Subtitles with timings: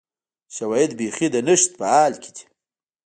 [0.55, 2.45] شواهد بیخي د نشت په حال کې دي